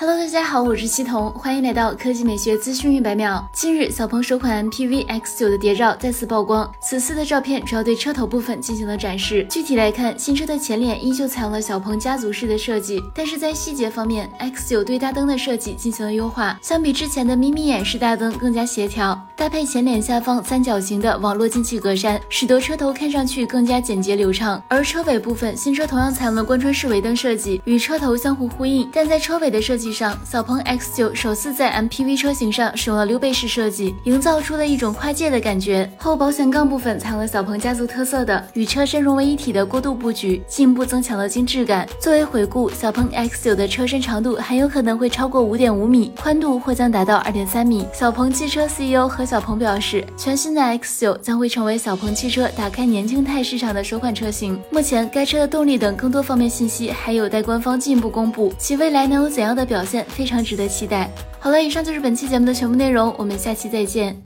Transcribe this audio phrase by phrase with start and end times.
[0.00, 3.46] Hello，大家好，我是西彤，欢迎来到科技美学资讯一百秒。
[3.52, 9.46] 近日，小鹏首款 MPV X9 的谍照再次曝光，此次的照片主要对车头部分进行了展示。
[9.50, 24.62] 具体来看，新车的前脸依旧采用了小鹏家族式的设计，但是在细节方面，X9 对大灯的设计进行了优化，相比之前的眯眯眼式大灯更加协调，搭配前脸下方三角形的网络进气格栅，使得车头看上去更加简洁流畅。
[24.66, 29.89] 而车尾部分，新车同样采用了贯穿式尾灯设计，与车头相互呼应，但在车尾的设计。
[29.92, 35.90] 上，小鹏 X9 首次在 MPV 车型上使用了溜背式设计，营造出了一种跨界的感觉。
[35.98, 41.88] 后保险杠部分采用了小鹏家族特色的与车身融为一体的过渡布局，进一步增强了精致感。
[42.00, 47.84] 作为回顾，小鹏 X9 的车身长度很有可能会超过五点五米，宽度或将达到二点三米。
[47.92, 54.60] 小鹏汽车 CEO 何小鹏表示，全新的 X9 将会成为小鹏汽车打开年轻态市场的首款车型。
[54.70, 59.79] 目前，该车的动力等更多方面信息还有待官方进一步公布，其未来能有怎样的表？
[59.80, 61.08] 表现非常值得期待。
[61.38, 64.20] 好了，以上就是本期节目的全部内容，我们下期再见。